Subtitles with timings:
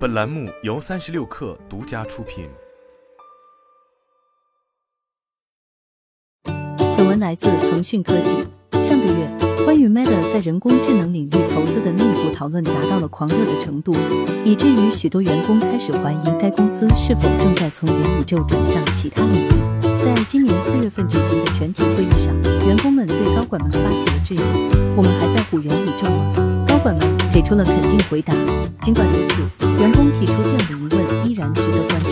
[0.00, 2.48] 本栏目由三十六氪独家出品。
[6.96, 8.30] 本文来自腾讯科技。
[8.88, 9.30] 上个月，
[9.66, 13.94] 关于 Meta 在人工智能领域投资的内部讨论达到了狂热的程度，
[14.42, 19.50] 以至于许多员工开始怀疑该公司是否正在从元宇宙转向其他领域。
[20.02, 22.34] 在今年四月份举行的全体会议上，
[22.66, 24.40] 员工们对高管们发起了质疑
[24.96, 28.32] ：“我们还在乎元宇宙吗？”高管们给出了肯定回答。
[28.80, 32.10] 尽管如此，员工提出这样的疑问依然值得关注。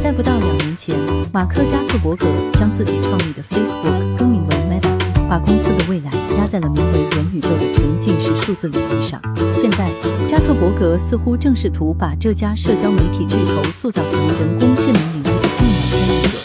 [0.00, 0.94] 在不到两年前，
[1.32, 9.20] 马克扎克伯格将自己创立的 Facebook 更名为 Meta，把公司的未来压在了名为元宇宙的沉浸式数字领域上。
[9.56, 9.90] 现在，
[10.28, 16.38] 扎克伯格似乎正试图把这家社交媒体巨头塑造成人工智能领域的重要参与者，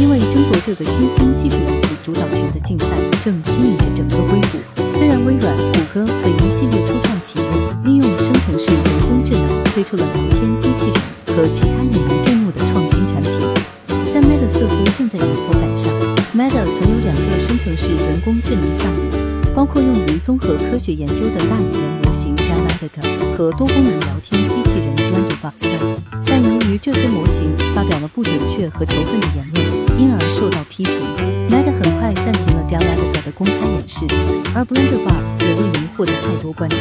[0.00, 2.86] 因为争夺这个新兴技术领域主导权的竞赛
[3.22, 4.96] 正吸引着整个硅谷。
[4.96, 7.44] 虽然微软、谷歌等一系列初创企业
[7.84, 9.45] 利用生成式人工智能
[9.76, 13.30] 推出了聊天机器人和其他引人注目的创新产品，
[14.14, 15.92] 但 Meta 似乎正在迎头赶上。
[16.32, 25.52] Meta 曾有两个生成式人工智能项目，包括用于综合科学研究的大语言模型 Dialectica 和多功能聊天机器人 Wonderbox。
[26.24, 30.94] 但由于这些模型发表了不准确和仇恨的言论，因而受到批评。
[31.50, 34.06] Meta 很快暂停了 Dialectica 的公开演示，
[34.54, 36.76] 而 Blender-Box 也未能获得太多关注。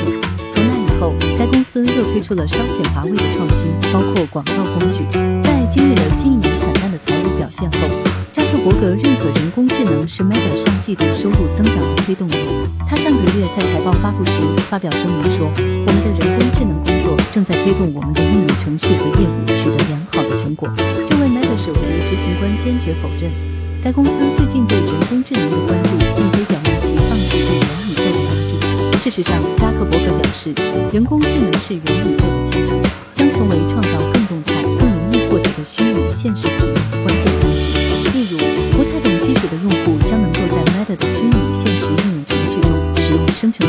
[0.99, 5.03] 后，该公司又推出了稍显乏味的创新，包括广告工具。
[5.43, 7.87] 在经历了近一年惨淡的财务表现后，
[8.31, 12.35] 扎克伯格认可人工智能是 Meta 上季度收入增长的推动力。
[12.87, 14.31] 他上个月在财报发布时
[14.69, 20.69] 发表声明说：“我们的人工智能工作正在推动我们的应用程序和业务取得良好的成果。”
[21.09, 23.31] 这位 Meta 首席执行官坚决否认。
[23.83, 28.97] 该公司最近对人工智能的关注，并非表明其放弃对元宇宙的关注。
[28.97, 30.14] 事实上，扎克伯格
[30.91, 32.79] 人工智能是元宇宙的基础，
[33.13, 37.59] 将成为创造更动态、更容易获得的虚拟现实体验关键工具。
[38.13, 38.37] 例如，
[38.77, 43.65] 不太懂基础的用户将能够在 Meta 的虚拟现实应用程序中使用生成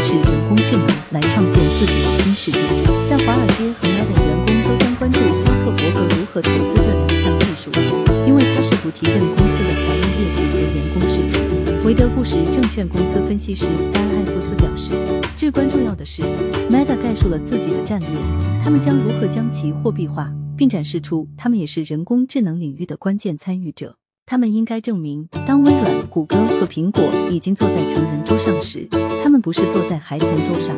[11.86, 11.92] 气。
[11.92, 14.92] 韦德布什证券公司分析师丹·艾弗斯表示，
[15.36, 16.22] 至关重要的是
[16.68, 18.08] ，Meta 概述了自己的战略，
[18.64, 23.96] 他们将如何将其货币化，并展示出他们也是人工智能领域的关键参与者。
[24.28, 28.88] 他们应该证明，当微软、谷歌和苹果已经坐在成人桌上时，
[29.22, 30.76] 他们不是坐在孩童桌上。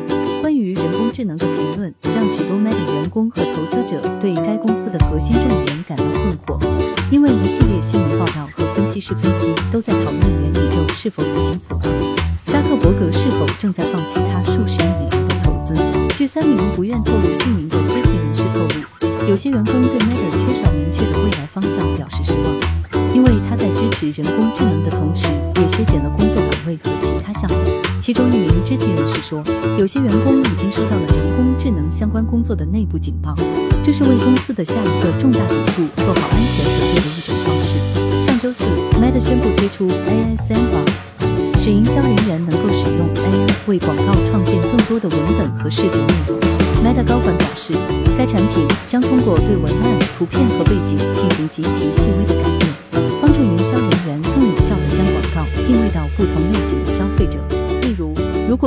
[0.59, 6.61] 关于人工智能的评论，让许多 Meta 员工和投资者对该公司的核心重点感到困惑，
[7.09, 11.81] 因为一系列新闻报道和分析师分析都在讨论元宇宙是否已经死亡，
[12.47, 15.77] 扎克伯格是否正在放弃他数十亿美元的投资。
[16.17, 22.53] 据三名不愿透露姓名的知情人士透露，有些员工对 Meta 缺少明确的未来方向表示失望，
[23.13, 27.57] 因为他在支持人工智能的同时，也削减了工作岗位和其他项目。
[28.01, 29.43] 其中一名知情人士说，
[29.77, 33.35] 有些员工已经收到了人工智能相关工作的内部警报，
[33.83, 37.77] 这是为公司的下一个重大赌注做好安全准备的一种方式。
[38.25, 38.63] 上周四
[38.99, 46.39] ，Meta 宣布推出 AI Sandbox，使营销人员能够使用 AI 为广告创建更多的文本和视觉内容。
[46.81, 47.73] Meta 高管表示，
[48.17, 52.25] 该产品将通过对文案、图片和背景进行极其细微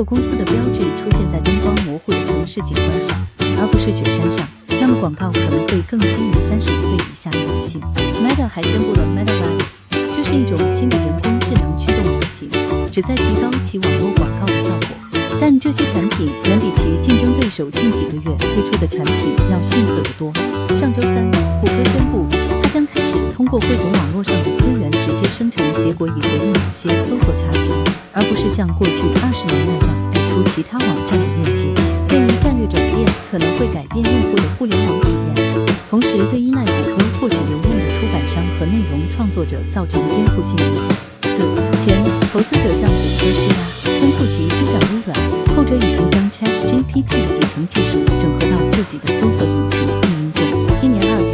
[0.05, 3.19] 公司的标志出现在灯光模糊的城市景观上，
[3.59, 4.47] 而不是雪山上，
[4.81, 7.81] 那么广告可能会更吸引三十五岁以下的女性。
[8.23, 9.87] Meta 还宣布了 MetaVerse，
[10.17, 12.49] 这是一种新的人工智能驱动模型，
[12.91, 14.97] 旨在提高其网络广告的效果。
[15.41, 20.33] 但这些产品远比其竞争对手近几个月推出的产品要逊色得多。
[20.77, 21.25] 上周三，
[21.61, 22.27] 谷歌宣布，
[22.63, 27.72] 它将开始通过汇总网络上的资源直接生成结果以回应某些搜索查询，
[28.13, 31.67] 而不是像过去二十年那样给出其他网站的链接。
[32.09, 40.93] 这一战略转变可能会改变用户的互联网体验，同时对依赖谷歌获取流量的出版商和内容创作者造成颠覆性影响。
[41.23, 41.41] 此
[41.81, 43.57] 前，投资者向谷歌施压，
[43.99, 45.17] 敦促其追赶微软，
[45.57, 49.89] 后者已经将 ChatGPT 的底层技术整合到自己的搜索引擎运
[50.21, 50.43] 营中。
[50.79, 51.31] 今年二月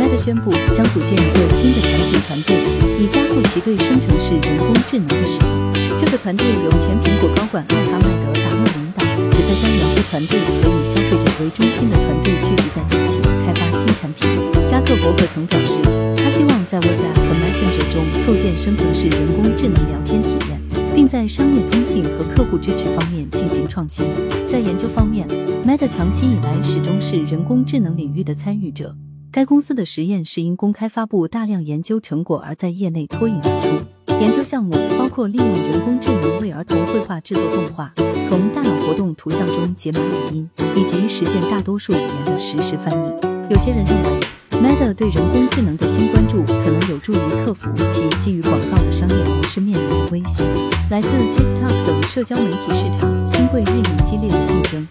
[0.00, 2.56] ，Meta 宣布将组建一个新的产品团队，
[2.98, 5.98] 以加速其对生成式人工智能的使用。
[5.98, 9.02] 这个团队由前苹果高管艾哈迈德·达默领导，
[9.32, 14.28] 旨在将研究团队和以消费者为中心的团队聚集在一起，开发新产品。
[14.68, 15.80] 扎克伯格曾表示，
[16.14, 20.60] 他希望在 WhatsApp 和 Messenger 中构建生成式人工智能聊天体验，
[20.94, 24.04] 并在商业通信和客户支持方面进行创新。
[24.46, 25.26] 在研究方面
[25.64, 28.94] ，Meta 长期以来始终是人工智能领域的参与者。
[29.32, 34.12] 该公司的实验是因公开发布大量研究成果而在业内脱颖而出。
[34.20, 37.90] 研究项目包括利用人工智能为儿童绘画制作动画，
[38.28, 43.26] 从大脑活动图像中解码语音，以及实现大多数语言的实时翻译。
[43.48, 44.20] 有些人认为
[44.60, 50.44] ，Meta 对人工智能的新关注可能有助于克服其基于广告的商业模式面临的威胁。
[50.90, 54.86] 来自 TikTok 等社交媒体市场新贵日益激烈的竞争，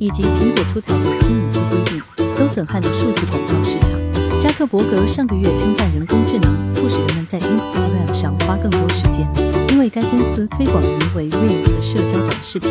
[0.00, 2.02] 以及苹果出台的新隐私规定，
[2.38, 3.90] 都损害了数字广告市场。
[4.42, 9.26] 扎克伯格上个月称赞人工智能促使人们在 Instagram 上花更多时间，
[9.70, 12.68] 因为该公司推广名为 Reels 的社交短视频。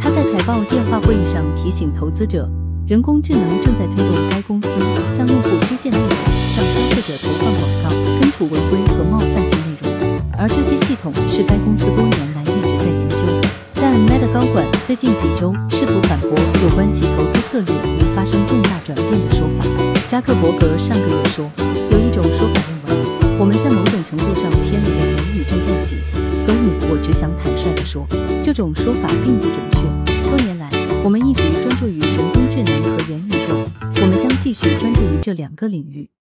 [0.00, 2.48] 他在财报电话会议上提醒投资者，
[2.88, 4.68] 人工智能正在推动该公司
[5.10, 6.08] 向用户推荐内容，
[6.50, 10.20] 向消费者投放广告，根除违规和冒犯性内容。
[10.36, 13.48] 而这些系统是该公司多年来一直在研究的。
[13.74, 16.28] 但 Meta 高管最近几周试图反驳
[16.62, 19.64] 有关其投资策略已发生重大转变的说法。
[20.06, 21.50] 扎克伯格上个月说，
[21.90, 25.96] 有一种说法认为我们在某种程度上偏离了元宇宙愿景，
[26.42, 28.06] 所以我只想坦率地说，
[28.44, 30.28] 这种说法并不准确。
[30.28, 30.68] 多年来，
[31.02, 33.56] 我们一直专注于人工智能和元宇宙，
[34.02, 36.10] 我们将继续专注于这两个领域。